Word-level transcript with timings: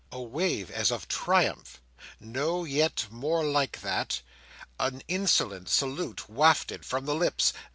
A 0.11 0.19
wave 0.19 0.71
as 0.71 0.91
of 0.91 1.07
triumph? 1.07 1.79
No; 2.19 2.63
yet 2.63 3.05
more 3.11 3.43
like 3.45 3.81
that. 3.81 4.21
An 4.79 5.03
insolent 5.07 5.69
salute 5.69 6.27
wafted 6.27 6.83
from 6.87 7.05
his 7.05 7.15
lips? 7.17 7.53